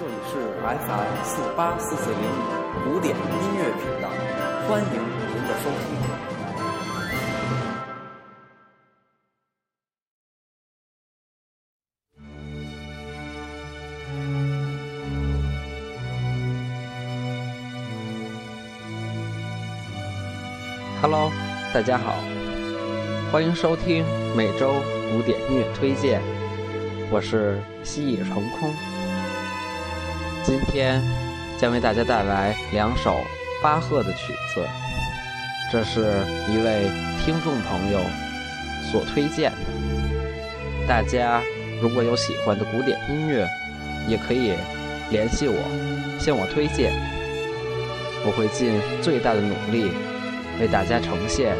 [0.00, 2.20] 这里是 FM 四八四四零
[2.88, 3.20] 五古典音
[3.58, 4.08] 乐频道，
[4.66, 5.84] 欢迎您的收听。
[21.02, 21.30] Hello，
[21.74, 22.14] 大家好，
[23.30, 24.02] 欢迎收听
[24.34, 24.72] 每周
[25.12, 26.22] 古典音乐推荐，
[27.10, 28.74] 我是西野成空。
[30.42, 31.02] 今天
[31.58, 33.20] 将为大家带来两首
[33.62, 34.66] 巴赫的曲子，
[35.70, 36.00] 这是
[36.50, 36.90] 一位
[37.24, 38.00] 听众朋友
[38.90, 39.56] 所推荐的。
[40.88, 41.42] 大家
[41.80, 43.46] 如果有喜欢的古典音乐，
[44.08, 44.54] 也可以
[45.10, 45.56] 联系我，
[46.18, 46.90] 向我推荐，
[48.24, 49.90] 我会尽最大的努力。
[50.60, 51.56] 为大家呈现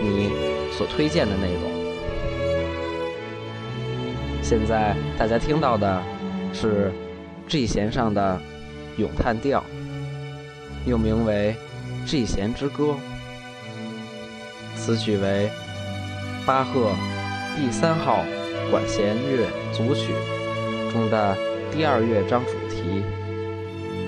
[0.00, 0.30] 你
[0.70, 1.62] 所推荐的内容。
[4.40, 6.00] 现在大家听到的
[6.52, 6.92] 是
[7.52, 8.40] G 弦上的
[8.96, 9.62] 咏叹调，
[10.86, 11.54] 又名为
[12.06, 12.94] G 弦之歌。
[14.74, 15.50] 此曲为
[16.46, 16.94] 巴赫
[17.54, 18.24] 第三号
[18.70, 20.14] 管弦乐组曲
[20.90, 21.36] 中的
[21.70, 23.02] 第二乐章主题，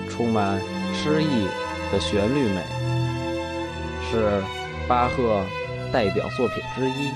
[0.09, 0.59] 充满
[0.91, 1.47] 诗意
[1.91, 2.63] 的旋律美。
[4.09, 4.41] 是
[4.87, 5.45] 巴赫
[5.93, 7.11] 代表作品之一。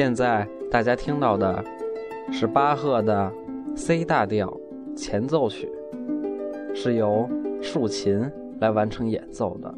[0.00, 1.62] 现在大家听到的
[2.32, 3.30] 是巴赫的
[3.76, 4.50] C 大调
[4.96, 5.70] 前奏曲，
[6.74, 7.28] 是由
[7.60, 8.18] 竖琴
[8.60, 9.74] 来完成演奏的。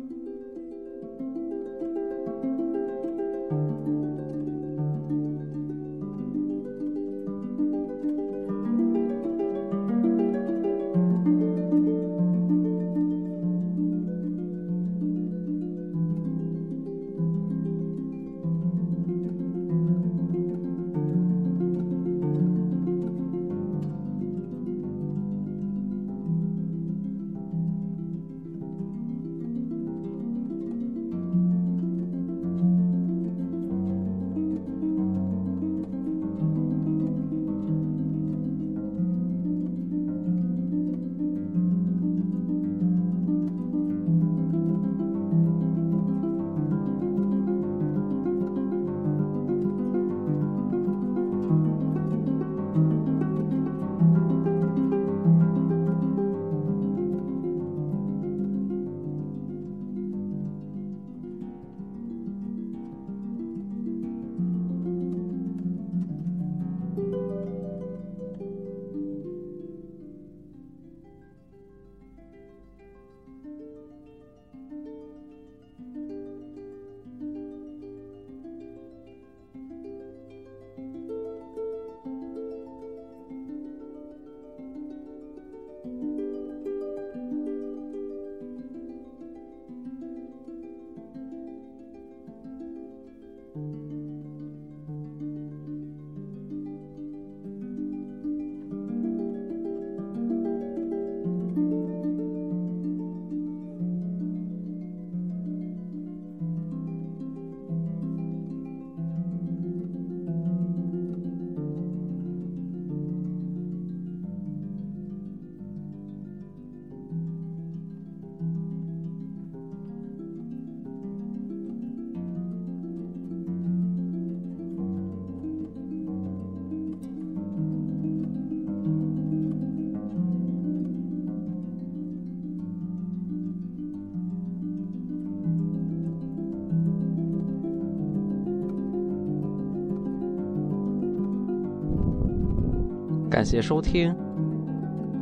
[143.33, 144.15] 感谢收听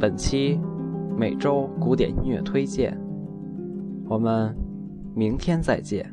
[0.01, 0.59] 本期
[1.17, 2.99] 每周古典音乐推荐，
[4.09, 4.53] 我们
[5.15, 6.13] 明天再见。